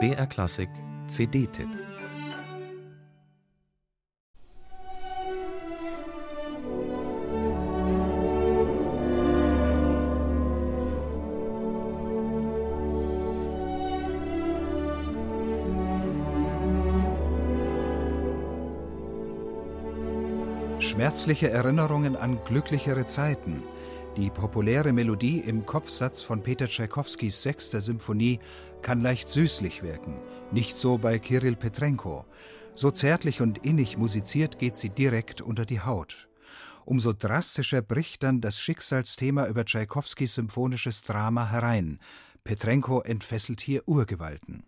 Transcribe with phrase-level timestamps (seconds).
[0.00, 0.68] BR Klassik
[1.06, 1.68] CD-Tipp
[20.80, 23.62] Schmerzliche Erinnerungen an glücklichere Zeiten.
[24.16, 28.38] Die populäre Melodie im Kopfsatz von Peter Tschaikowskis sechster Symphonie
[28.80, 30.20] kann leicht süßlich wirken.
[30.52, 32.24] Nicht so bei Kirill Petrenko.
[32.76, 36.28] So zärtlich und innig musiziert geht sie direkt unter die Haut.
[36.84, 41.98] Umso drastischer bricht dann das Schicksalsthema über Tschaikowskis symphonisches Drama herein.
[42.44, 44.62] Petrenko entfesselt hier Urgewalten.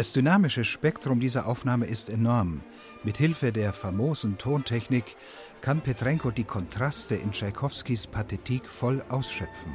[0.00, 2.62] Das dynamische Spektrum dieser Aufnahme ist enorm.
[3.04, 5.14] Mit Hilfe der famosen Tontechnik
[5.60, 9.72] kann Petrenko die Kontraste in Tschaikowskis Pathetik voll ausschöpfen.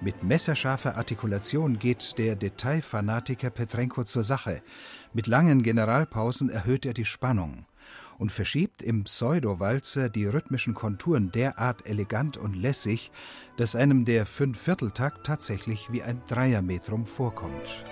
[0.00, 4.62] Mit messerscharfer Artikulation geht der Detailfanatiker Petrenko zur Sache.
[5.12, 7.64] Mit langen Generalpausen erhöht er die Spannung
[8.18, 13.12] und verschiebt im Pseudo-Walzer die rhythmischen Konturen derart elegant und lässig,
[13.58, 17.84] dass einem der Fünfvierteltakt tatsächlich wie ein Dreiermetrum vorkommt.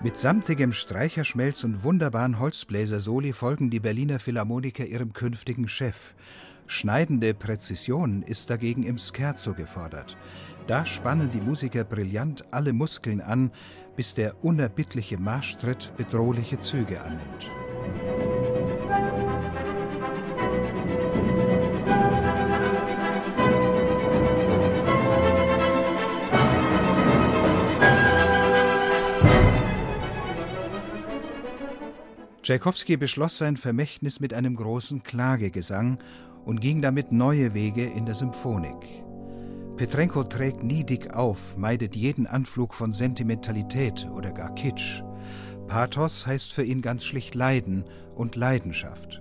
[0.00, 6.14] Mit samtigem Streicherschmelz und wunderbaren Holzbläser-Soli folgen die Berliner Philharmoniker ihrem künftigen Chef.
[6.68, 10.16] Schneidende Präzision ist dagegen im Scherzo gefordert.
[10.68, 13.50] Da spannen die Musiker brillant alle Muskeln an,
[13.96, 17.50] bis der unerbittliche Marschtritt bedrohliche Züge annimmt.
[32.48, 35.98] Tschaikowski beschloss sein Vermächtnis mit einem großen Klagegesang
[36.46, 39.04] und ging damit neue Wege in der Symphonik.
[39.76, 45.02] Petrenko trägt nie dick auf, meidet jeden Anflug von Sentimentalität oder gar Kitsch.
[45.66, 49.20] Pathos heißt für ihn ganz schlicht Leiden und Leidenschaft.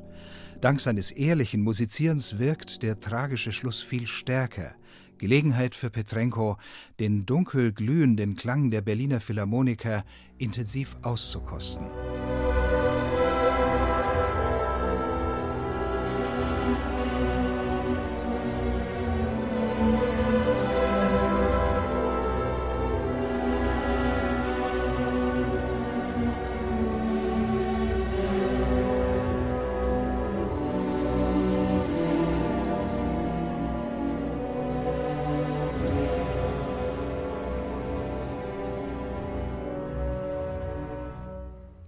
[0.62, 4.74] Dank seines ehrlichen Musizierens wirkt der tragische Schluss viel stärker.
[5.18, 6.56] Gelegenheit für Petrenko,
[7.02, 10.06] den dunkel glühenden Klang der Berliner Philharmoniker
[10.38, 11.88] intensiv auszukosten.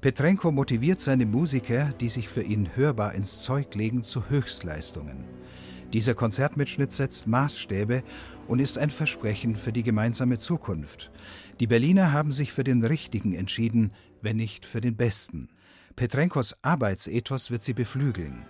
[0.02, 5.26] Petrenko motiviert seine Musiker, die sich für ihn hörbar ins Zeug legen, zu Höchstleistungen.
[5.92, 8.04] Dieser Konzertmitschnitt setzt Maßstäbe
[8.48, 11.12] und ist ein Versprechen für die gemeinsame Zukunft.
[11.60, 15.50] Die Berliner haben sich für den Richtigen entschieden, wenn nicht für den Besten.
[15.98, 18.46] Petrenkos Arbeitsethos wird sie beflügeln.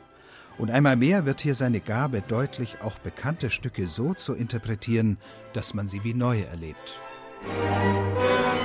[0.60, 5.18] Und einmal mehr wird hier seine Gabe deutlich, auch bekannte Stücke so zu interpretieren,
[5.54, 7.00] dass man sie wie neu erlebt.
[7.44, 8.59] Musik